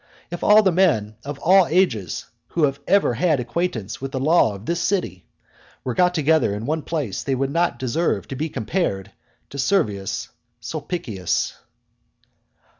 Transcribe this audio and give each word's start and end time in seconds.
If 0.31 0.43
all 0.43 0.63
the 0.63 0.71
men 0.71 1.15
of 1.23 1.37
all 1.37 1.67
ages, 1.67 2.25
who 2.47 2.63
have 2.63 2.79
ever 2.87 3.13
had 3.13 3.39
any 3.39 3.43
acquaintance 3.47 4.01
with 4.01 4.11
the 4.11 4.19
law 4.19 4.55
in 4.55 4.65
this 4.65 4.81
city, 4.81 5.27
were 5.83 5.93
got 5.93 6.15
together 6.15 6.55
into 6.55 6.65
one 6.65 6.81
place, 6.81 7.21
they 7.21 7.35
would 7.35 7.51
not 7.51 7.77
deserve 7.77 8.27
to 8.29 8.35
be 8.35 8.49
compared 8.49 9.11
to 9.51 9.59
Servius 9.59 10.29
Sulpicius. 10.59 11.53